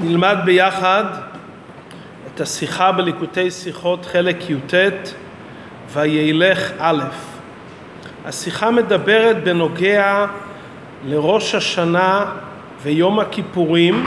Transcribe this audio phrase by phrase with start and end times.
[0.00, 1.04] נלמד ביחד
[2.26, 4.74] את השיחה בליקוטי שיחות חלק י"ט
[5.92, 7.02] וילך א'.
[8.24, 10.26] השיחה מדברת בנוגע
[11.06, 12.24] לראש השנה
[12.82, 14.06] ויום הכיפורים,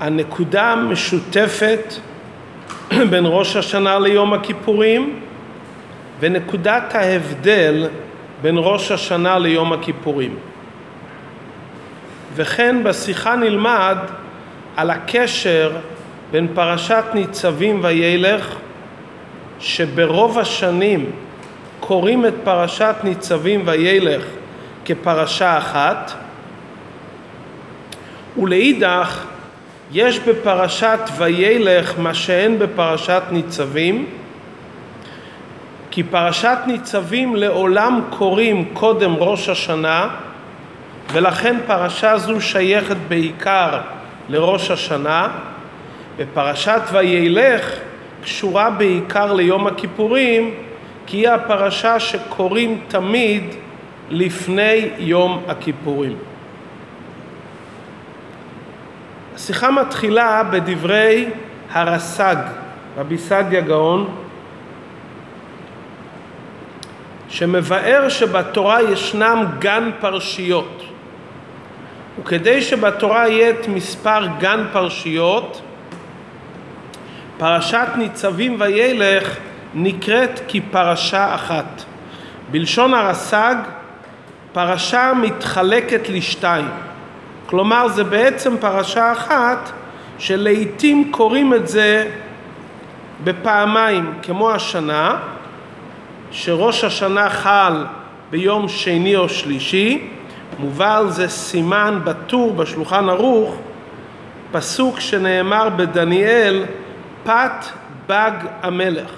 [0.00, 1.94] הנקודה המשותפת
[3.10, 5.20] בין ראש השנה ליום הכיפורים
[6.20, 7.88] ונקודת ההבדל
[8.42, 10.36] בין ראש השנה ליום הכיפורים.
[12.34, 13.96] וכן בשיחה נלמד
[14.78, 15.72] על הקשר
[16.30, 18.54] בין פרשת ניצבים וילך,
[19.60, 21.10] שברוב השנים
[21.80, 24.22] קוראים את פרשת ניצבים וילך
[24.84, 26.12] כפרשה אחת,
[28.38, 29.24] ולאידך
[29.92, 34.06] יש בפרשת וילך מה שאין בפרשת ניצבים,
[35.90, 40.08] כי פרשת ניצבים לעולם קוראים קודם ראש השנה,
[41.12, 43.80] ולכן פרשה זו שייכת בעיקר
[44.28, 45.28] לראש השנה,
[46.16, 47.70] ופרשת וילך
[48.22, 50.54] קשורה בעיקר ליום הכיפורים,
[51.06, 53.44] כי היא הפרשה שקוראים תמיד
[54.10, 56.16] לפני יום הכיפורים.
[59.34, 61.28] השיחה מתחילה בדברי
[61.70, 62.36] הרס"ג,
[62.96, 64.16] רבי סעדיה גאון,
[67.28, 70.87] שמבאר שבתורה ישנם גן פרשיות.
[72.20, 75.60] וכדי שבתורה יהיה את מספר גן פרשיות,
[77.38, 79.36] פרשת ניצבים וילך
[79.74, 81.84] נקראת כפרשה אחת.
[82.50, 83.54] בלשון הרס"ג,
[84.52, 86.68] פרשה מתחלקת לשתיים.
[87.46, 89.70] כלומר, זה בעצם פרשה אחת
[90.18, 92.10] שלעיתים קוראים את זה
[93.24, 95.16] בפעמיים, כמו השנה,
[96.30, 97.84] שראש השנה חל
[98.30, 100.10] ביום שני או שלישי,
[100.58, 103.56] מובא על זה סימן בטור בשולחן ערוך,
[104.52, 106.64] פסוק שנאמר בדניאל,
[107.24, 107.64] פת
[108.06, 108.30] בג
[108.62, 109.10] המלך.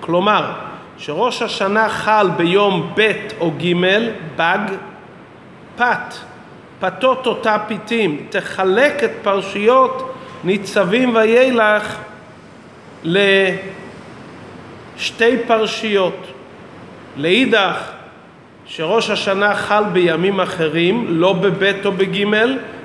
[0.00, 0.52] כלומר,
[0.98, 3.72] שראש השנה חל ביום ב' או ג',
[4.36, 4.58] בג,
[5.76, 6.14] פת,
[6.80, 10.14] פתות אותה פיתים, תחלק את פרשיות
[10.44, 11.96] ניצבים וילך
[13.04, 13.28] לשתי
[15.46, 16.26] פרשיות.
[17.16, 17.90] לאידך,
[18.66, 22.26] שראש השנה חל בימים אחרים, לא בב' או בג'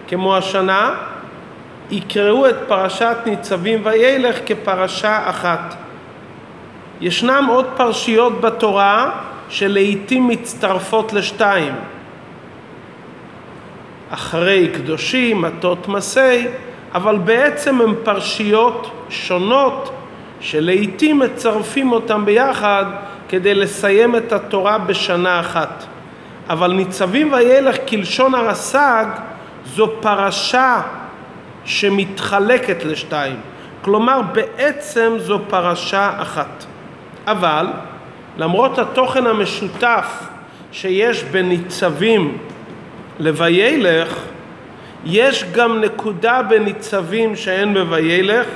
[0.08, 0.96] כמו השנה,
[1.92, 5.76] יקראו את פרשת ניצבים וילך כפרשה אחת.
[7.02, 9.12] ישנם עוד פרשיות בתורה
[9.50, 11.74] שלעיתים מצטרפות לשתיים.
[14.10, 16.48] אחרי קדושים, מטות מסי,
[16.94, 19.92] אבל בעצם הן פרשיות שונות
[20.40, 22.86] שלעיתים מצרפים אותן ביחד
[23.30, 25.84] כדי לסיים את התורה בשנה אחת.
[26.50, 29.06] אבל ניצבים וילך כלשון הרס"ג
[29.66, 30.82] זו פרשה
[31.66, 33.36] שמתחלקת לשתיים.
[33.82, 36.66] כלומר בעצם זו פרשה אחת.
[37.28, 37.68] אבל
[38.38, 40.24] למרות התוכן המשותף
[40.72, 42.38] שיש בניצבים
[43.20, 44.20] לוילך,
[45.06, 48.48] יש גם נקודה בניצבים שאין בוילך,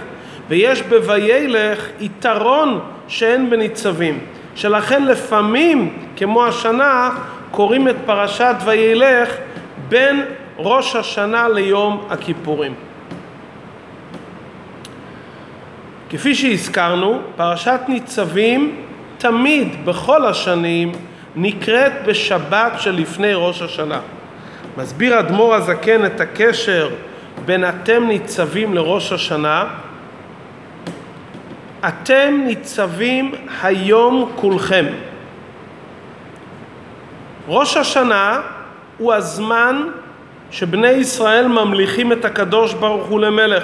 [0.50, 4.20] ויש בוילך יתרון שאין בניצבים.
[4.62, 7.10] שלכן לפעמים, כמו השנה,
[7.52, 9.30] קוראים את פרשת וילך
[9.90, 10.26] בין
[10.58, 12.74] ראש השנה ליום הכיפורים.
[16.10, 18.76] כפי שהזכרנו, פרשת ניצבים
[19.18, 20.92] תמיד, בכל השנים,
[21.36, 24.00] נקראת בשבת שלפני ראש השנה.
[24.78, 26.90] מסביר אדמו"ר הזקן את הקשר
[27.46, 29.66] בין אתם ניצבים לראש השנה.
[31.88, 33.32] אתם ניצבים
[33.62, 34.86] היום כולכם.
[37.48, 38.42] ראש השנה
[38.98, 39.88] הוא הזמן
[40.52, 43.64] שבני ישראל ממליכים את הקדוש ברוך הוא למלך.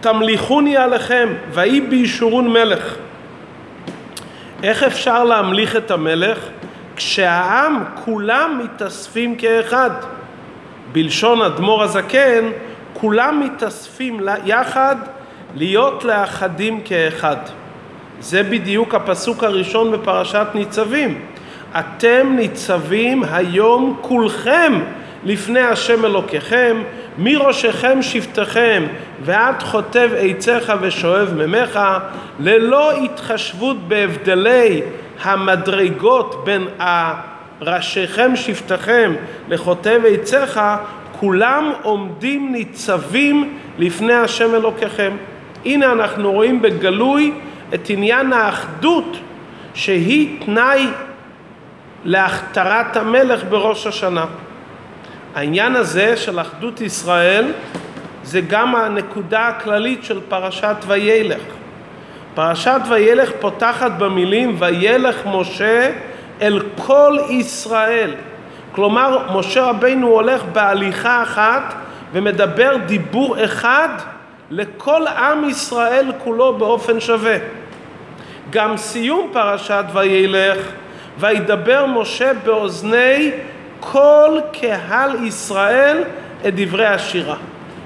[0.00, 2.94] תמליכוני עליכם, ויהי בישורון מלך.
[4.62, 6.38] איך אפשר להמליך את המלך?
[6.96, 9.90] כשהעם כולם מתאספים כאחד.
[10.92, 12.44] בלשון אדמו"ר הזקן,
[12.94, 14.96] כולם מתאספים יחד
[15.54, 17.36] להיות לאחדים כאחד.
[18.20, 21.20] זה בדיוק הפסוק הראשון בפרשת ניצבים.
[21.78, 24.72] אתם ניצבים היום כולכם
[25.24, 26.82] לפני השם אלוקיכם,
[27.18, 28.82] מראשכם שבטכם
[29.24, 31.80] ועד חוטב עציך ושואב ממך,
[32.40, 34.82] ללא התחשבות בהבדלי
[35.22, 36.66] המדרגות בין
[37.60, 39.14] ראשיכם שבטכם
[39.48, 40.60] לחוטב עציך,
[41.20, 45.12] כולם עומדים ניצבים לפני השם אלוקיכם.
[45.64, 47.32] הנה אנחנו רואים בגלוי
[47.74, 49.16] את עניין האחדות
[49.74, 50.86] שהיא תנאי
[52.04, 54.24] להכתרת המלך בראש השנה.
[55.34, 57.52] העניין הזה של אחדות ישראל
[58.22, 61.42] זה גם הנקודה הכללית של פרשת וילך.
[62.34, 65.90] פרשת וילך פותחת במילים וילך משה
[66.42, 68.14] אל כל ישראל.
[68.72, 71.74] כלומר, משה רבינו הולך בהליכה אחת
[72.12, 73.88] ומדבר דיבור אחד
[74.50, 77.36] לכל עם ישראל כולו באופן שווה.
[78.50, 80.58] גם סיום פרשת וילך,
[81.18, 83.30] וידבר משה באוזני
[83.80, 86.04] כל קהל ישראל
[86.48, 87.36] את דברי השירה.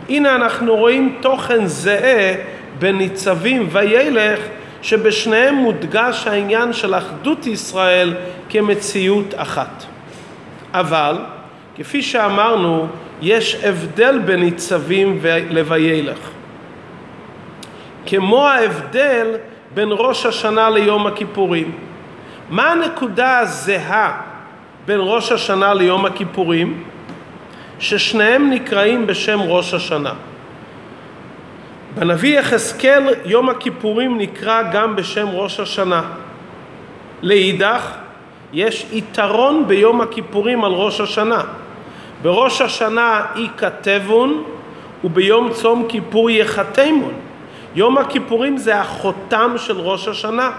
[0.09, 2.35] הנה אנחנו רואים תוכן זהה
[2.79, 4.41] בניצבים וילך,
[4.83, 8.15] שבשניהם מודגש העניין של אחדות ישראל
[8.49, 9.85] כמציאות אחת.
[10.75, 11.17] אבל,
[11.77, 12.87] כפי שאמרנו,
[13.23, 15.21] יש הבדל בין ניצבים
[15.51, 16.19] לוילך.
[18.11, 19.37] כמו ההבדל
[19.75, 21.73] בין ראש השנה ליום הכיפורים.
[22.51, 24.21] מה הנקודה הזהה
[24.87, 26.85] בין ראש השנה ליום הכיפורים?
[27.79, 30.13] ששניהם נקראים בשם ראש השנה.
[31.95, 36.03] בנביא יחזקאל יום הכיפורים נקרא גם בשם ראש השנה.
[37.23, 37.93] לאידך,
[38.53, 41.41] יש יתרון ביום הכיפורים על ראש השנה.
[42.23, 44.45] בראש השנה ייכתבון
[45.05, 47.28] וביום צום כיפור יחתמון.
[47.79, 50.51] יום הכיפורים זה החותם של ראש השנה.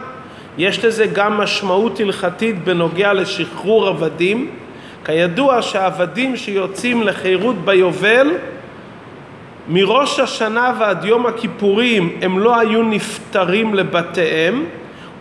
[0.57, 4.50] יש לזה גם משמעות הלכתית בנוגע לשחרור עבדים.
[5.06, 8.27] כידוע שהעבדים שיוצאים לחירות ביובל
[9.69, 14.63] מראש השנה ועד יום הכיפורים הם לא היו נפטרים לבתיהם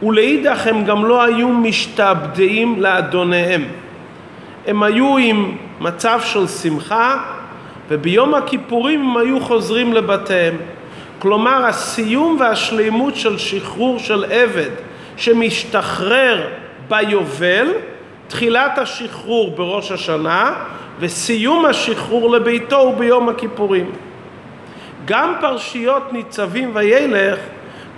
[0.02, 3.64] ולאידך הם גם לא היו משתעבדים לאדוניהם.
[4.66, 7.16] הם היו עם מצב של שמחה
[7.88, 10.54] וביום הכיפורים הם היו חוזרים לבתיהם.
[11.18, 14.70] כלומר הסיום והשלימות של שחרור של עבד
[15.16, 16.48] שמשתחרר
[16.88, 17.68] ביובל,
[18.28, 20.52] תחילת השחרור בראש השנה
[21.00, 23.92] וסיום השחרור לביתו הוא ביום הכיפורים.
[25.04, 27.38] גם פרשיות ניצבים וילך,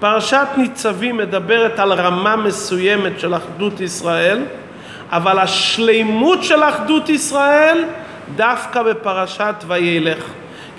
[0.00, 4.44] פרשת ניצבים מדברת על רמה מסוימת של אחדות ישראל,
[5.10, 7.84] אבל השלימות של אחדות ישראל
[8.36, 10.30] דווקא בפרשת וילך.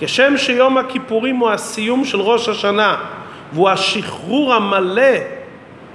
[0.03, 2.95] כשם שיום הכיפורים הוא הסיום של ראש השנה
[3.53, 5.17] והוא השחרור המלא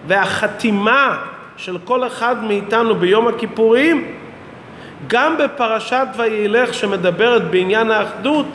[0.06, 1.17] והחתימה
[1.56, 4.14] של כל אחד מאיתנו ביום הכיפורים,
[5.06, 8.47] גם בפרשת וילך שמדברת בעניין האחדות,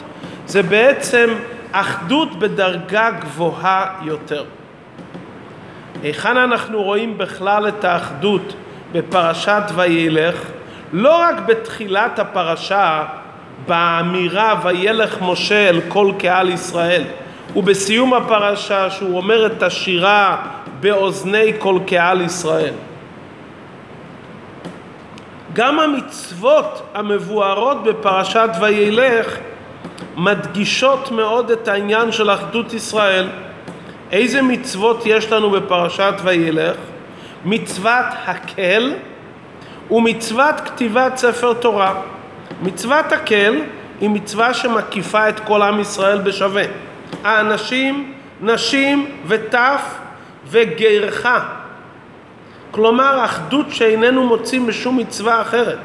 [0.45, 1.29] זה בעצם
[1.71, 4.43] אחדות בדרגה גבוהה יותר.
[6.03, 8.53] היכן אנחנו רואים בכלל את האחדות
[8.91, 10.35] בפרשת וילך?
[10.93, 13.03] לא רק בתחילת הפרשה,
[13.67, 17.03] באמירה וילך משה אל כל קהל ישראל,
[17.55, 20.37] ובסיום הפרשה שהוא אומר את השירה
[20.79, 22.73] באוזני כל קהל ישראל.
[25.53, 29.37] גם המצוות המבוארות בפרשת וילך
[30.17, 33.27] מדגישות מאוד את העניין של אחדות ישראל.
[34.11, 36.75] איזה מצוות יש לנו בפרשת וילך?
[37.45, 38.93] מצוות הקל
[39.91, 41.93] ומצוות כתיבת ספר תורה.
[42.61, 43.61] מצוות הקל
[44.01, 46.63] היא מצווה שמקיפה את כל עם ישראל בשווה.
[47.23, 49.81] האנשים, נשים וטף
[50.47, 51.27] וגרך.
[52.71, 55.79] כלומר אחדות שאיננו מוצאים בשום מצווה אחרת.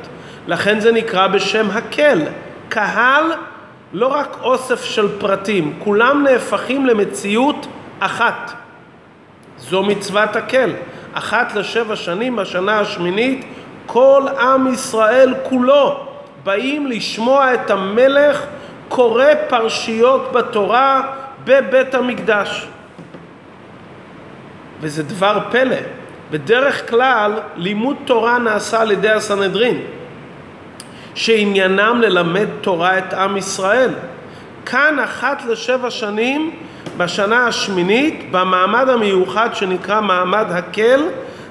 [0.47, 2.23] לכן זה נקרא בשם הקל.
[2.69, 3.33] קהל
[3.93, 7.67] לא רק אוסף של פרטים, כולם נהפכים למציאות
[7.99, 8.53] אחת.
[9.59, 10.71] זו מצוות הקל.
[11.13, 13.45] אחת לשבע שנים, בשנה השמינית,
[13.87, 16.07] כל עם ישראל כולו
[16.47, 18.43] באים לשמוע את המלך
[18.89, 21.03] קורא פרשיות בתורה
[21.45, 22.67] בבית המקדש.
[24.81, 25.77] וזה דבר פלא.
[26.31, 29.81] בדרך כלל לימוד תורה נעשה על ידי הסנהדרין.
[31.15, 33.91] שעניינם ללמד תורה את עם ישראל.
[34.67, 36.51] כאן אחת לשבע שנים,
[36.97, 41.01] בשנה השמינית, במעמד המיוחד שנקרא מעמד הקל,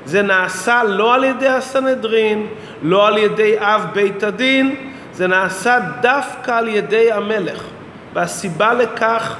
[0.05, 2.47] זה נעשה לא על ידי הסנהדרין,
[2.83, 4.75] לא על ידי אב בית הדין,
[5.13, 7.63] זה נעשה דווקא על ידי המלך.
[8.13, 9.35] והסיבה לכך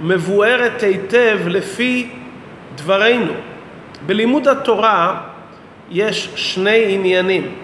[0.00, 2.10] מבוארת היטב לפי
[2.74, 3.32] דברינו.
[4.06, 5.20] בלימוד התורה
[5.90, 7.54] יש שני עניינים.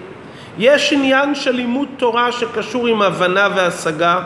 [0.58, 4.20] יש עניין של לימוד תורה שקשור עם הבנה והשגה.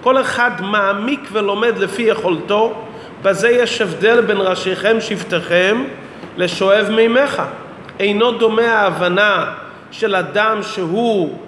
[0.00, 2.84] כל אחד מעמיק ולומד לפי יכולתו,
[3.22, 5.84] בזה יש הבדל בין ראשיכם שבטיכם
[6.36, 7.42] לשואב מימיך.
[8.00, 9.52] אינו דומה ההבנה
[9.90, 11.38] של אדם שהוא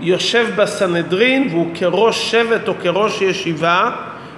[0.00, 3.90] יושב בסנהדרין והוא כראש שבט או כראש ישיבה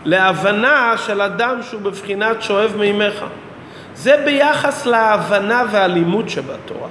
[0.05, 3.25] להבנה של אדם שהוא בבחינת שואב מימיך.
[3.95, 6.89] זה ביחס להבנה והלימוד שבתורה.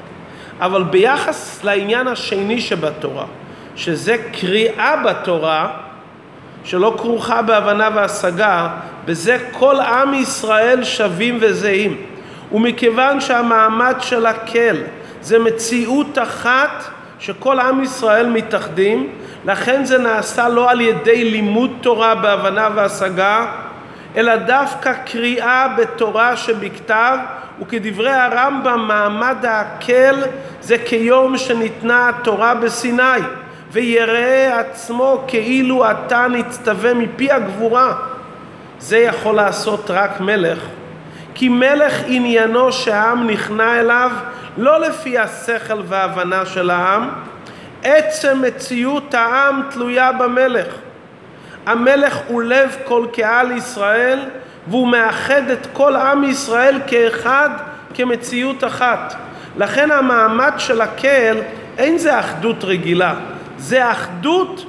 [0.59, 3.25] אבל ביחס לעניין השני שבתורה,
[3.75, 5.67] שזה קריאה בתורה
[6.63, 8.69] שלא כרוכה בהבנה והשגה,
[9.05, 11.97] בזה כל עם ישראל שווים וזהים.
[12.55, 14.77] ומכיוון שהמעמד של הקל
[15.21, 16.83] זה מציאות אחת
[17.19, 19.09] שכל עם ישראל מתאחדים,
[19.45, 23.45] לכן זה נעשה לא על ידי לימוד תורה בהבנה והשגה,
[24.17, 27.17] אלא דווקא קריאה בתורה שבכתב,
[27.61, 30.15] וכדברי הרמב"ם, מעמד ההקל
[30.61, 33.21] זה כיום שניתנה התורה בסיני,
[33.71, 37.93] ויראה עצמו כאילו אתה נצטווה מפי הגבורה.
[38.79, 40.59] זה יכול לעשות רק מלך,
[41.35, 44.11] כי מלך עניינו שהעם נכנע אליו
[44.57, 47.09] לא לפי השכל וההבנה של העם,
[47.83, 50.67] עצם מציאות העם תלויה במלך.
[51.65, 54.19] המלך הוא לב כל קהל ישראל
[54.67, 57.49] והוא מאחד את כל עם ישראל כאחד,
[57.93, 59.15] כמציאות אחת.
[59.57, 61.37] לכן המעמד של הקהל
[61.77, 63.13] אין זה אחדות רגילה,
[63.57, 64.65] זה אחדות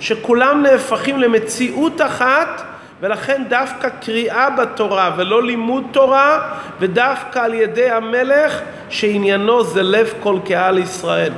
[0.00, 2.62] שכולם נהפכים למציאות אחת
[3.00, 10.38] ולכן דווקא קריאה בתורה ולא לימוד תורה ודווקא על ידי המלך שעניינו זה לב כל
[10.44, 11.32] קהל ישראל.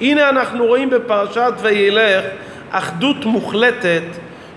[0.00, 2.24] הנה אנחנו רואים בפרשת וילך
[2.70, 4.02] אחדות מוחלטת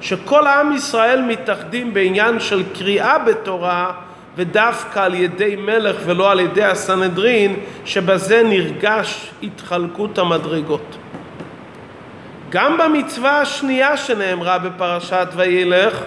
[0.02, 3.92] שכל עם ישראל מתאחדים בעניין של קריאה בתורה
[4.36, 7.56] ודווקא על ידי מלך ולא על ידי הסנהדרין
[7.86, 10.98] שבזה נרגש התחלקות המדרגות.
[12.50, 16.04] גם במצווה השנייה שנאמרה בפרשת וילך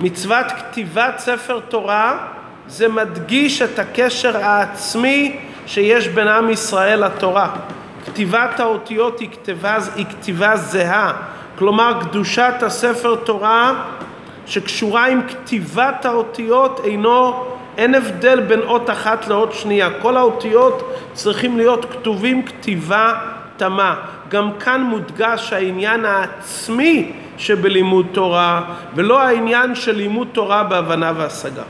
[0.00, 2.18] מצוות כתיבת ספר תורה
[2.66, 5.36] זה מדגיש את הקשר העצמי
[5.66, 7.50] שיש בין עם ישראל לתורה.
[8.06, 11.12] כתיבת האותיות היא כתיבה, היא כתיבה זהה,
[11.58, 13.84] כלומר קדושת הספר תורה
[14.46, 17.44] שקשורה עם כתיבת האותיות אינו,
[17.76, 23.14] אין הבדל בין אות אחת לאות שנייה, כל האותיות צריכים להיות כתובים כתיבה
[23.56, 23.94] תמה.
[24.28, 28.62] גם כאן מודגש העניין העצמי שבלימוד תורה
[28.94, 31.62] ולא העניין של לימוד תורה בהבנה והשגה.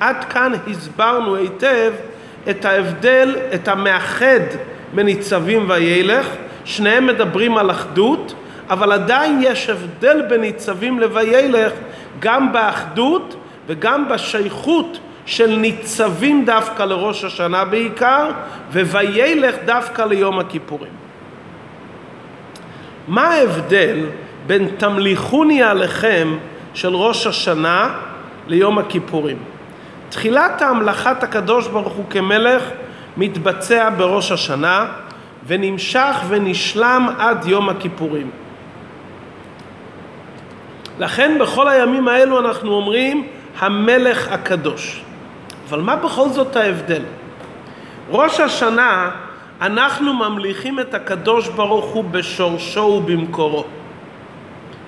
[0.00, 1.92] עד כאן הסברנו היטב
[2.50, 4.40] את ההבדל, את המאחד
[4.94, 6.26] בניצבים וילך,
[6.64, 8.34] שניהם מדברים על אחדות,
[8.70, 11.72] אבל עדיין יש הבדל בין ניצבים לוילך
[12.20, 14.98] גם באחדות וגם בשייכות
[15.30, 18.30] של ניצבים דווקא לראש השנה בעיקר,
[18.72, 20.92] ווילך דווקא ליום הכיפורים.
[23.08, 24.06] מה ההבדל
[24.46, 26.38] בין תמליכוני עליכם
[26.74, 27.94] של ראש השנה
[28.46, 29.36] ליום הכיפורים?
[30.08, 32.62] תחילת המלאכת הקדוש ברוך הוא כמלך
[33.16, 34.86] מתבצע בראש השנה
[35.46, 38.30] ונמשך ונשלם עד יום הכיפורים.
[40.98, 43.26] לכן בכל הימים האלו אנחנו אומרים
[43.58, 45.04] המלך הקדוש.
[45.70, 47.02] אבל מה בכל זאת ההבדל?
[48.10, 49.10] ראש השנה
[49.60, 53.64] אנחנו ממליכים את הקדוש ברוך הוא בשורשו ובמקורו.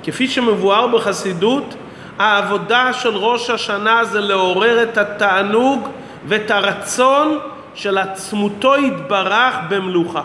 [0.02, 1.74] כפי שמבואר בחסידות,
[2.18, 5.88] העבודה של ראש השנה זה לעורר את התענוג
[6.26, 7.38] ואת הרצון
[7.74, 10.22] של עצמותו יתברך במלוכה.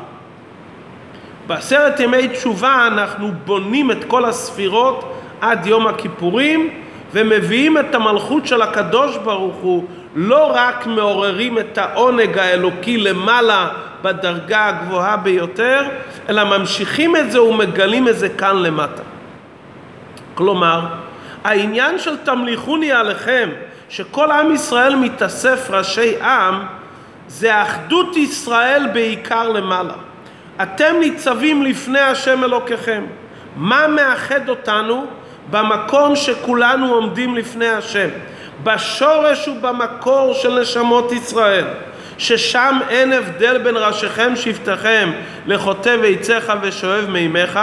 [1.47, 6.69] בעשרת ימי תשובה אנחנו בונים את כל הספירות עד יום הכיפורים
[7.13, 9.85] ומביאים את המלכות של הקדוש ברוך הוא,
[10.19, 13.69] לא רק מעוררים את העונג האלוקי למעלה
[14.01, 15.81] בדרגה הגבוהה ביותר,
[16.29, 19.03] אלא ממשיכים את זה ומגלים את זה כאן למטה.
[20.35, 20.81] כלומר,
[21.43, 23.49] העניין של תמליכוני עליכם,
[23.89, 26.63] שכל עם ישראל מתאסף ראשי עם,
[27.27, 29.93] זה אחדות ישראל בעיקר למעלה.
[30.61, 33.03] אתם ניצבים לפני השם אלוקיכם.
[33.55, 35.05] מה מאחד אותנו?
[35.51, 38.09] במקום שכולנו עומדים לפני השם.
[38.63, 41.65] בשורש ובמקור של נשמות ישראל.
[42.17, 45.11] ששם אין הבדל בין ראשיכם שבטיכם
[45.45, 47.59] לחוטא ויצך ושואב מימיך.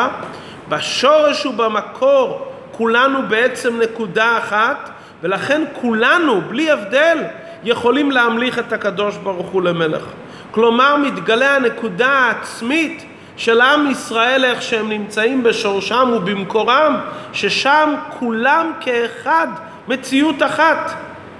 [0.68, 4.90] בשורש ובמקור כולנו בעצם נקודה אחת,
[5.22, 7.18] ולכן כולנו, בלי הבדל,
[7.64, 10.02] יכולים להמליך את הקדוש ברוך הוא למלך.
[10.50, 13.04] כלומר, מתגלה הנקודה העצמית
[13.36, 16.96] של עם ישראל, איך שהם נמצאים בשורשם ובמקורם,
[17.32, 19.46] ששם כולם כאחד,
[19.88, 20.94] מציאות אחת.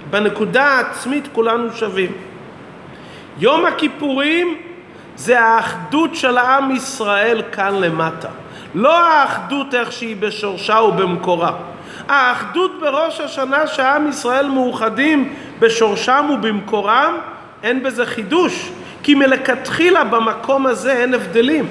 [0.09, 2.11] בנקודה העצמית כולנו שווים.
[3.39, 4.57] יום הכיפורים
[5.15, 8.27] זה האחדות של עם ישראל כאן למטה.
[8.75, 11.51] לא האחדות איך שהיא בשורשה ובמקורה.
[12.07, 17.17] האחדות בראש השנה שעם ישראל מאוחדים בשורשם ובמקורם,
[17.63, 18.69] אין בזה חידוש,
[19.03, 21.69] כי מלכתחילה במקום הזה אין הבדלים.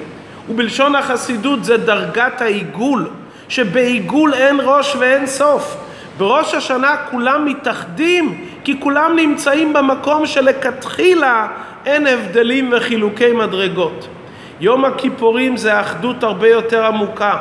[0.49, 3.09] ובלשון החסידות זה דרגת העיגול,
[3.49, 5.84] שבעיגול אין ראש ואין סוף.
[6.17, 11.47] בראש השנה כולם מתאחדים, כי כולם נמצאים במקום שלכתחילה
[11.85, 14.07] אין הבדלים וחילוקי מדרגות.
[14.59, 17.37] יום הכיפורים זה אחדות הרבה יותר עמוקה.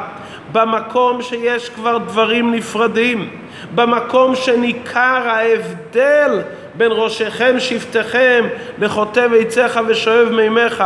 [0.53, 3.29] במקום שיש כבר דברים נפרדים,
[3.75, 6.41] במקום שניכר ההבדל
[6.75, 8.45] בין ראשיכם שבטיכם
[8.79, 10.85] לחוטב עציך ושואב מימיך,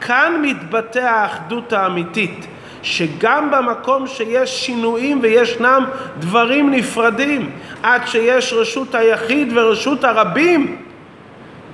[0.00, 2.46] כאן מתבטא האחדות האמיתית.
[2.82, 5.84] שגם במקום שיש שינויים וישנם
[6.18, 7.50] דברים נפרדים,
[7.82, 10.76] עד שיש רשות היחיד ורשות הרבים,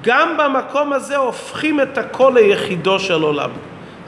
[0.02, 3.50] גם במקום הזה הופכים את הכל ליחידו של עולם.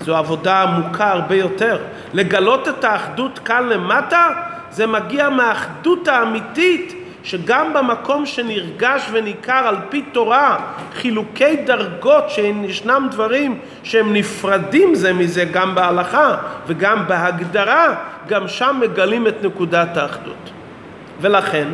[0.00, 1.78] זו עבודה עמוקה הרבה יותר.
[2.14, 4.28] לגלות את האחדות כאן למטה,
[4.70, 10.56] זה מגיע מהאחדות האמיתית שגם במקום שנרגש וניכר על פי תורה
[10.94, 17.94] חילוקי דרגות שישנם דברים שהם נפרדים זה מזה גם בהלכה וגם בהגדרה,
[18.28, 20.50] גם שם מגלים את נקודת האחדות.
[21.20, 21.68] ולכן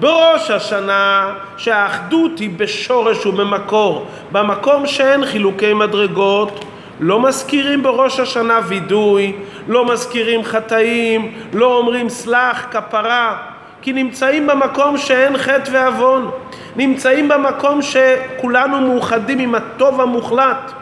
[0.00, 6.64] בראש השנה שהאחדות היא בשורש ובמקור, במקום שאין חילוקי מדרגות,
[7.00, 9.32] לא מזכירים בראש השנה וידוי,
[9.68, 13.36] לא מזכירים חטאים, לא אומרים סלח, כפרה,
[13.82, 16.30] כי נמצאים במקום שאין חטא ועוון,
[16.76, 20.72] נמצאים במקום שכולנו מאוחדים עם הטוב המוחלט.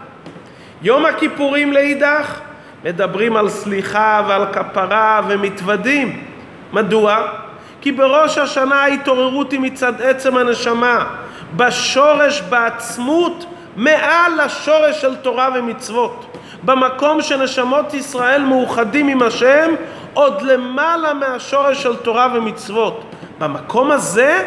[0.82, 2.40] יום הכיפורים לאידך
[2.84, 6.24] מדברים על סליחה ועל כפרה ומתוודים.
[6.72, 7.26] מדוע?
[7.80, 11.04] כי בראש השנה ההתעוררות היא מצד עצם הנשמה,
[11.56, 16.36] בשורש, בעצמות, מעל השורש של תורה ומצוות.
[16.62, 19.74] במקום שנשמות ישראל מאוחדים עם השם,
[20.14, 23.04] עוד למעלה מהשורש של תורה ומצוות.
[23.38, 24.44] במקום הזה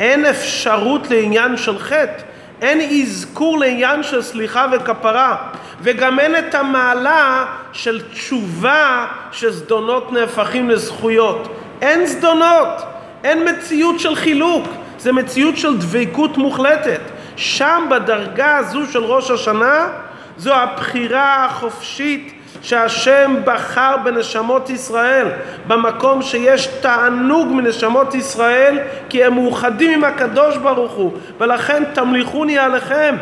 [0.00, 2.22] אין אפשרות לעניין של חטא,
[2.60, 5.36] אין אזכור לעניין של סליחה וכפרה,
[5.80, 11.48] וגם אין את המעלה של תשובה שזדונות נהפכים לזכויות.
[11.80, 12.82] אין זדונות,
[13.24, 14.66] אין מציאות של חילוק,
[14.98, 17.00] זה מציאות של דבקות מוחלטת.
[17.36, 19.88] שם בדרגה הזו של ראש השנה
[20.36, 25.26] זו הבחירה החופשית שהשם בחר בנשמות ישראל,
[25.66, 33.16] במקום שיש תענוג מנשמות ישראל, כי הם מאוחדים עם הקדוש ברוך הוא, ולכן תמליכוני עליכם.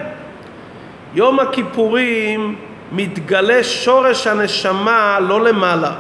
[1.14, 2.56] יום הכיפורים
[2.92, 5.92] מתגלה שורש הנשמה לא למעלה,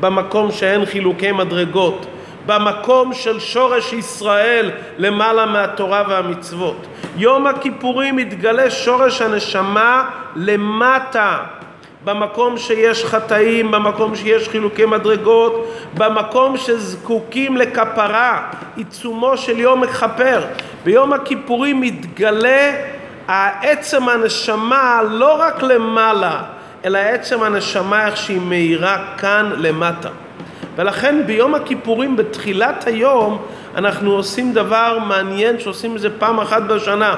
[0.00, 2.06] במקום שאין חילוקי מדרגות,
[2.46, 6.86] במקום של שורש ישראל למעלה מהתורה והמצוות.
[7.16, 10.04] יום הכיפורים מתגלה שורש הנשמה
[10.36, 11.38] למטה,
[12.04, 20.40] במקום שיש חטאים, במקום שיש חילוקי מדרגות, במקום שזקוקים לכפרה, עיצומו של יום מכפר.
[20.84, 22.72] ביום הכיפורים מתגלה
[23.28, 26.42] העצם הנשמה לא רק למעלה,
[26.84, 30.08] אלא עצם הנשמה איך שהיא מאירה כאן למטה.
[30.76, 33.42] ולכן ביום הכיפורים בתחילת היום
[33.76, 37.14] אנחנו עושים דבר מעניין שעושים את זה פעם אחת בשנה.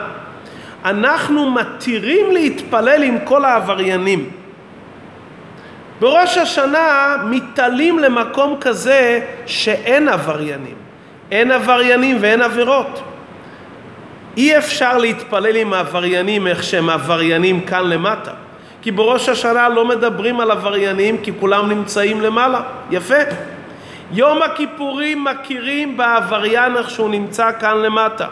[0.84, 4.43] אנחנו מתירים להתפלל עם כל העבריינים.
[6.00, 10.74] בראש השנה מתעלים למקום כזה שאין עבריינים.
[11.30, 13.02] אין עבריינים ואין עבירות.
[14.36, 18.30] אי אפשר להתפלל עם העבריינים איך שהם עבריינים כאן למטה.
[18.82, 22.60] כי בראש השנה לא מדברים על עבריינים כי כולם נמצאים למעלה.
[22.90, 23.22] יפה.
[24.12, 28.26] יום הכיפורים מכירים בעבריין איך שהוא נמצא כאן למטה.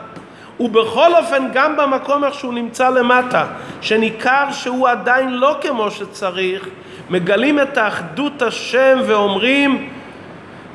[0.60, 3.46] ובכל אופן גם במקום איך שהוא נמצא למטה,
[3.80, 6.68] שניכר שהוא עדיין לא כמו שצריך,
[7.10, 9.88] מגלים את האחדות השם ואומרים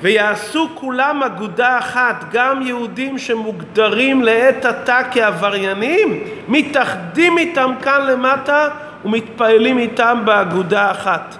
[0.02, 8.68] ויעשו כולם אגודה אחת, גם יהודים שמוגדרים לעת עתה כעבריינים, מתאחדים איתם כאן למטה
[9.06, 11.38] ומתפעלים איתם באגודה אחת.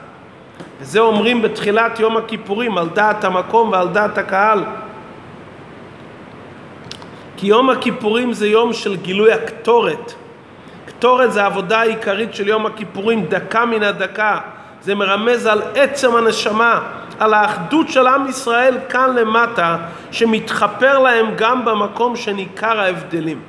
[0.82, 4.64] וזה אומרים בתחילת יום הכיפורים על דעת המקום ועל דעת הקהל.
[7.38, 10.14] כי יום הכיפורים זה יום של גילוי הקטורת.
[10.86, 14.40] קטורת זה העבודה העיקרית של יום הכיפורים, דקה מן הדקה.
[14.88, 16.80] זה מרמז על עצם הנשמה,
[17.20, 19.78] על האחדות של עם ישראל כאן למטה,
[20.12, 23.40] שמתחפר להם גם במקום שניכר ההבדלים.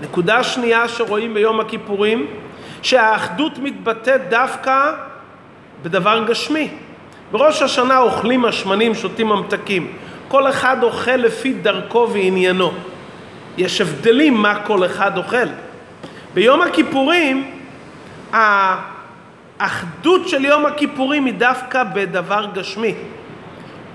[0.00, 2.26] נקודה שנייה שרואים ביום הכיפורים,
[2.82, 4.92] שהאחדות מתבטאת דווקא
[5.82, 6.68] בדבר גשמי.
[7.32, 9.92] בראש השנה אוכלים השמנים, שותים ממתקים.
[10.28, 12.72] כל אחד אוכל לפי דרכו ועניינו.
[13.56, 15.48] יש הבדלים מה כל אחד אוכל.
[16.34, 17.50] ביום הכיפורים,
[19.64, 22.94] האחדות של יום הכיפורים היא דווקא בדבר גשמי.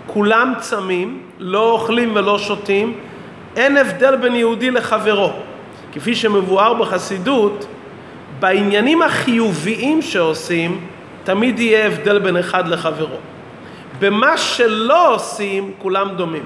[0.08, 2.94] כולם צמים, לא אוכלים ולא שותים,
[3.56, 5.32] אין הבדל בין יהודי לחברו.
[5.94, 7.66] כפי שמבואר בחסידות,
[8.40, 10.88] בעניינים החיוביים שעושים,
[11.24, 13.18] תמיד יהיה הבדל בין אחד לחברו.
[14.00, 16.46] במה שלא עושים, כולם דומים.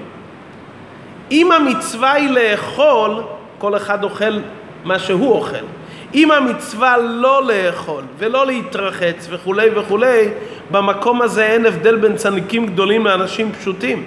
[1.31, 3.23] אם המצווה היא לאכול,
[3.57, 4.39] כל אחד אוכל
[4.83, 5.65] מה שהוא אוכל.
[6.15, 10.29] אם המצווה לא לאכול ולא להתרחץ וכולי וכולי,
[10.71, 14.05] במקום הזה אין הבדל בין צדיקים גדולים לאנשים פשוטים.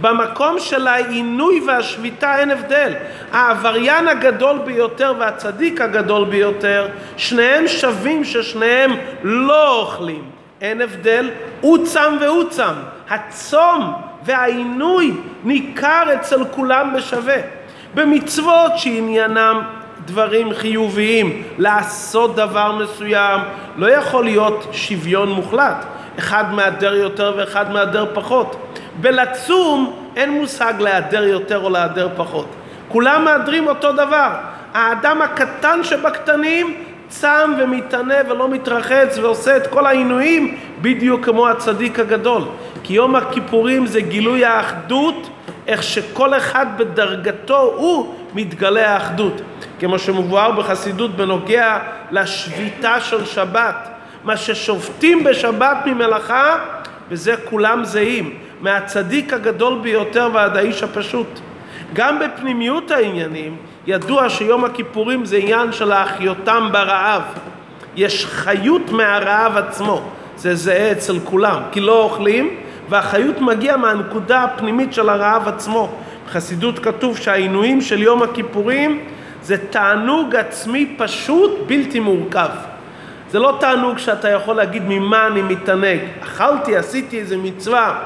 [0.00, 2.92] במקום של העינוי והשביתה אין הבדל.
[3.32, 8.90] העבריין הגדול ביותר והצדיק הגדול ביותר, שניהם שווים ששניהם
[9.22, 10.22] לא אוכלים.
[10.60, 12.74] אין הבדל, הוא צם והוא צם.
[13.10, 13.92] הצום
[14.24, 17.36] והעינוי ניכר אצל כולם בשווה.
[17.94, 19.62] במצוות שעניינם
[20.08, 23.40] דברים חיוביים, לעשות דבר מסוים,
[23.76, 25.84] לא יכול להיות שוויון מוחלט.
[26.18, 28.56] אחד מהדר יותר ואחד מהדר פחות.
[29.00, 32.46] בלצום אין מושג להדר יותר או להדר פחות.
[32.88, 34.30] כולם מהדרים אותו דבר.
[34.74, 36.74] האדם הקטן שבקטנים
[37.08, 42.42] צם ומתענה ולא מתרחץ ועושה את כל העינויים בדיוק כמו הצדיק הגדול.
[42.82, 45.17] כי יום הכיפורים זה גילוי האחדות,
[45.68, 49.40] איך שכל אחד בדרגתו הוא מתגלה האחדות.
[49.80, 51.78] כמו שמבואר בחסידות בנוגע
[52.10, 53.88] לשביתה של שבת.
[54.24, 56.56] מה ששובתים בשבת ממלאכה,
[57.08, 58.38] וזה כולם זהים.
[58.60, 61.40] מהצדיק הגדול ביותר ועד האיש הפשוט.
[61.92, 67.22] גם בפנימיות העניינים, ידוע שיום הכיפורים זה עניין של האחיותם ברעב.
[67.96, 70.02] יש חיות מהרעב עצמו,
[70.36, 72.56] זה זהה אצל כולם, כי לא אוכלים,
[72.88, 75.88] והחיות מגיעה מהנקודה הפנימית של הרעב עצמו.
[76.26, 79.04] בחסידות כתוב שהעינויים של יום הכיפורים
[79.42, 82.48] זה תענוג עצמי פשוט בלתי מורכב.
[83.30, 85.98] זה לא תענוג שאתה יכול להגיד ממה אני מתענג.
[86.22, 87.98] אכלתי, עשיתי איזה מצווה.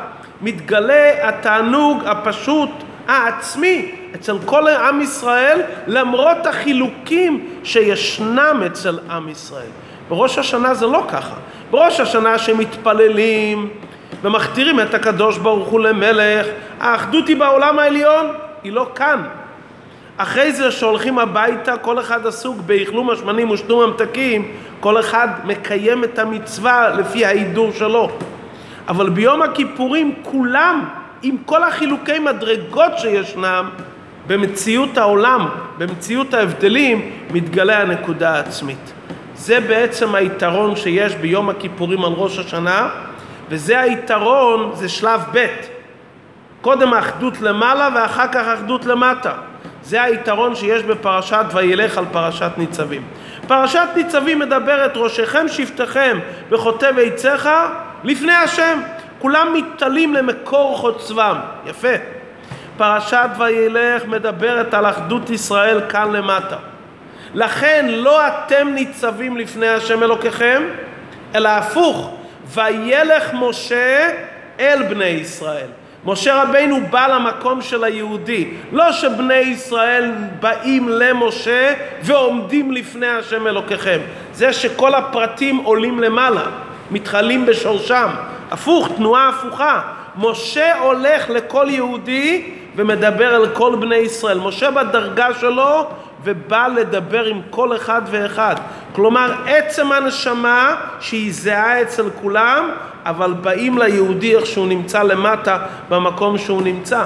[0.43, 2.71] מתגלה התענוג הפשוט
[3.09, 9.71] העצמי אצל כל עם ישראל למרות החילוקים שישנם אצל עם ישראל.
[10.09, 11.35] בראש השנה זה לא ככה.
[11.71, 13.69] בראש השנה שמתפללים
[14.23, 16.47] ומכתירים את הקדוש ברוך הוא למלך,
[16.81, 18.27] האחדות היא בעולם העליון,
[18.63, 19.23] היא לא כאן.
[20.17, 24.49] אחרי זה שהולכים הביתה, כל אחד עסוק באכלום השמנים ושתום ממתקים,
[24.81, 28.11] כל אחד מקיים את המצווה לפי ההידור שלו.
[28.89, 30.85] אבל ביום הכיפורים כולם,
[31.23, 33.69] עם כל החילוקי מדרגות שישנם,
[34.27, 38.93] במציאות העולם, במציאות ההבדלים, מתגלה הנקודה העצמית.
[39.35, 42.89] זה בעצם היתרון שיש ביום הכיפורים על ראש השנה,
[43.53, 45.47] וזה היתרון, זה שלב ב'.
[46.61, 49.33] קודם האחדות למעלה ואחר כך האחדות למטה.
[49.83, 53.03] זה היתרון שיש בפרשת וילך על פרשת ניצבים.
[53.47, 56.19] פרשת ניצבים מדברת ראשיכם שבטיכם
[56.51, 57.49] וחוטב עציך
[58.05, 58.81] לפני השם.
[59.19, 61.37] כולם מתתלים למקור חוצבם.
[61.67, 61.95] יפה.
[62.77, 66.57] פרשת וילך מדברת על אחדות ישראל כאן למטה.
[67.35, 70.63] לכן לא אתם ניצבים לפני השם אלוקיכם,
[71.35, 72.22] אלא הפוך,
[72.55, 74.11] וילך משה
[74.61, 75.67] אל בני ישראל.
[76.05, 80.11] משה רבינו בא למקום של היהודי, לא שבני ישראל
[80.41, 83.99] באים למשה ועומדים לפני השם אלוקיכם,
[84.33, 86.43] זה שכל הפרטים עולים למעלה,
[86.91, 88.09] מתחלים בשורשם,
[88.51, 89.81] הפוך, תנועה הפוכה,
[90.17, 95.91] משה הולך לכל יהודי ומדבר אל כל בני ישראל, משה בדרגה שלו
[96.25, 98.55] ובא לדבר עם כל אחד ואחד.
[98.93, 102.71] כלומר, עצם הנשמה שהיא זהה אצל כולם,
[103.05, 105.59] אבל באים ליהודי איך שהוא נמצא למטה
[105.89, 107.05] במקום שהוא נמצא.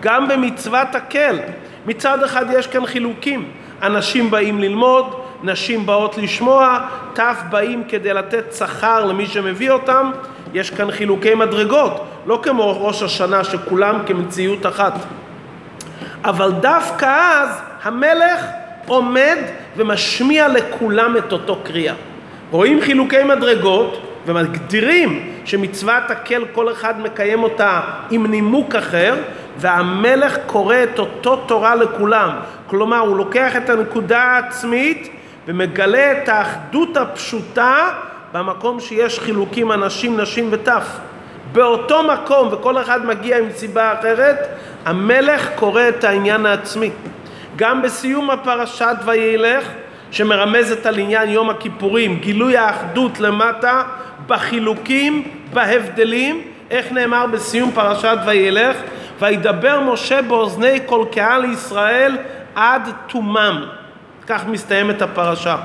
[0.00, 1.38] גם במצוות הקל,
[1.86, 3.48] מצד אחד יש כאן חילוקים.
[3.82, 6.78] אנשים באים ללמוד, נשים באות לשמוע,
[7.14, 10.10] ת' באים כדי לתת שכר למי שמביא אותם.
[10.54, 14.92] יש כאן חילוקי מדרגות, לא כמו ראש השנה שכולם כמציאות אחת.
[16.24, 18.46] אבל דווקא אז המלך
[18.86, 19.36] עומד
[19.76, 21.94] ומשמיע לכולם את אותו קריאה.
[22.50, 29.14] רואים חילוקי מדרגות ומגדירים שמצוות הקל כל אחד מקיים אותה עם נימוק אחר
[29.56, 32.30] והמלך קורא את אותו תורה לכולם.
[32.66, 35.10] כלומר הוא לוקח את הנקודה העצמית
[35.46, 37.88] ומגלה את האחדות הפשוטה
[38.32, 40.86] במקום שיש חילוקים אנשים, נשים וטף.
[41.52, 44.48] באותו מקום וכל אחד מגיע עם סיבה אחרת,
[44.84, 46.90] המלך קורא את העניין העצמי.
[47.56, 49.64] גם בסיום הפרשת וילך,
[50.10, 53.82] שמרמזת על עניין יום הכיפורים, גילוי האחדות למטה,
[54.26, 58.76] בחילוקים, בהבדלים, איך נאמר בסיום פרשת וילך?
[59.20, 62.16] וידבר משה באוזני כל קהל ישראל
[62.54, 63.64] עד תומם.
[64.26, 65.56] כך מסתיימת הפרשה.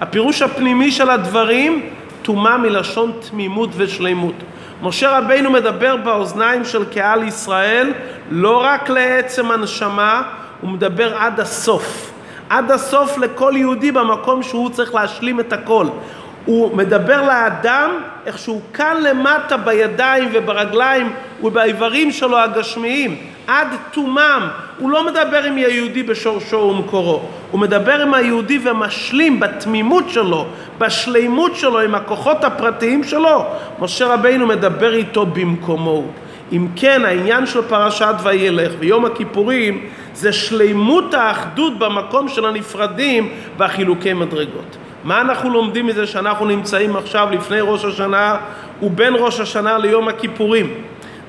[0.00, 1.90] הפירוש הפנימי של הדברים,
[2.22, 4.34] תומה מלשון תמימות ושלימות.
[4.82, 7.92] משה רבינו מדבר באוזניים של קהל ישראל
[8.30, 10.22] לא רק לעצם הנשמה,
[10.60, 12.12] הוא מדבר עד הסוף.
[12.48, 15.86] עד הסוף לכל יהודי במקום שהוא צריך להשלים את הכל.
[16.44, 17.90] הוא מדבר לאדם
[18.26, 23.16] איך שהוא כאן למטה בידיים וברגליים ובאיברים שלו הגשמיים.
[23.50, 24.48] עד תומם.
[24.78, 30.46] הוא לא מדבר עם היהודי בשורשו ומקורו, הוא מדבר עם היהודי ומשלים בתמימות שלו,
[30.78, 33.44] בשלימות שלו, עם הכוחות הפרטיים שלו.
[33.80, 36.04] משה רבינו מדבר איתו במקומו.
[36.52, 44.12] אם כן, העניין של פרשת וילך ויום הכיפורים זה שלימות האחדות במקום של הנפרדים והחילוקי
[44.12, 44.76] מדרגות.
[45.04, 48.36] מה אנחנו לומדים מזה שאנחנו נמצאים עכשיו לפני ראש השנה
[48.82, 50.74] ובין ראש השנה ליום הכיפורים?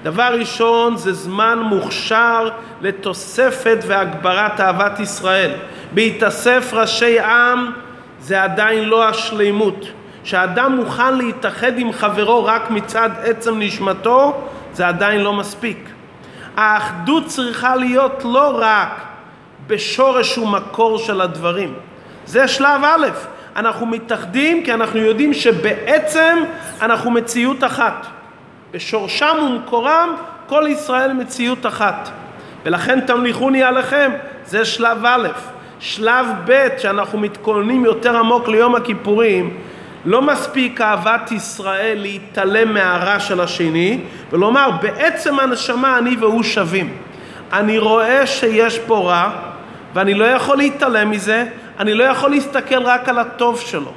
[0.03, 2.49] דבר ראשון זה זמן מוכשר
[2.81, 5.51] לתוספת והגברת אהבת ישראל.
[5.93, 7.71] בהתאסף ראשי עם
[8.19, 9.85] זה עדיין לא השלימות.
[10.23, 14.41] שאדם מוכן להתאחד עם חברו רק מצד עצם נשמתו
[14.73, 15.89] זה עדיין לא מספיק.
[16.57, 19.01] האחדות צריכה להיות לא רק
[19.67, 21.73] בשורש ומקור של הדברים.
[22.25, 23.07] זה שלב א',
[23.55, 26.37] אנחנו מתאחדים כי אנחנו יודעים שבעצם
[26.81, 28.05] אנחנו מציאות אחת.
[28.71, 30.15] בשורשם ומקורם
[30.47, 32.09] כל ישראל מציאות אחת.
[32.65, 34.11] ולכן תמליכוני עליכם,
[34.45, 35.27] זה שלב א'.
[35.79, 39.57] שלב ב', שאנחנו מתכוננים יותר עמוק ליום הכיפורים,
[40.05, 43.99] לא מספיק אהבת ישראל להתעלם מהרע של השני
[44.31, 46.97] ולומר בעצם הנשמה אני והוא שווים.
[47.53, 49.29] אני רואה שיש פה רע
[49.93, 51.45] ואני לא יכול להתעלם מזה,
[51.79, 53.91] אני לא יכול להסתכל רק על הטוב שלו.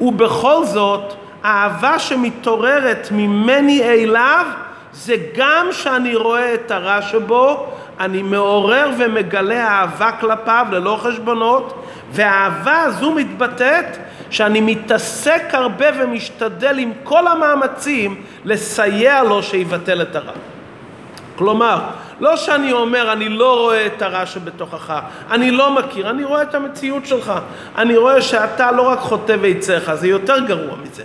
[0.00, 4.46] ובכל זאת, האהבה שמתעוררת ממני אליו
[4.92, 12.80] זה גם שאני רואה את הרע שבו, אני מעורר ומגלה אהבה כלפיו ללא חשבונות, והאהבה
[12.80, 13.96] הזו מתבטאת
[14.30, 20.32] שאני מתעסק הרבה ומשתדל עם כל המאמצים לסייע לו שיבטל את הרע.
[21.36, 21.80] כלומר,
[22.20, 26.54] לא שאני אומר אני לא רואה את הרע שבתוכך, אני לא מכיר, אני רואה את
[26.54, 27.32] המציאות שלך,
[27.78, 31.02] אני רואה שאתה לא רק חוטא ביציך, זה יותר גרוע מזה.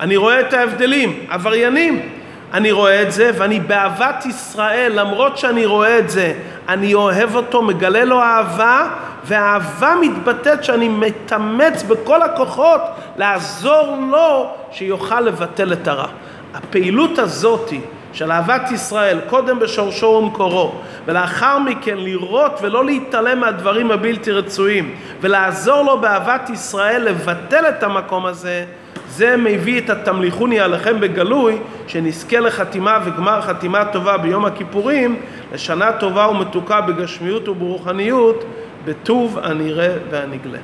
[0.00, 2.08] אני רואה את ההבדלים, עבריינים.
[2.52, 6.34] אני רואה את זה ואני באהבת ישראל, למרות שאני רואה את זה,
[6.68, 8.88] אני אוהב אותו, מגלה לו אהבה,
[9.24, 12.80] והאהבה מתבטאת שאני מתאמץ בכל הכוחות
[13.16, 16.08] לעזור לו שיוכל לבטל את הרע.
[16.54, 17.80] הפעילות הזאתי
[18.12, 20.72] של אהבת ישראל, קודם בשורשו ומקורו,
[21.06, 28.26] ולאחר מכן לראות ולא להתעלם מהדברים הבלתי רצויים, ולעזור לו באהבת ישראל לבטל את המקום
[28.26, 28.64] הזה,
[29.08, 35.20] זה מביא את התמליכוני עליכם בגלוי, שנזכה לחתימה וגמר חתימה טובה ביום הכיפורים,
[35.52, 38.44] לשנה טובה ומתוקה בגשמיות וברוחניות,
[38.84, 40.58] בטוב הנראה והנגלה.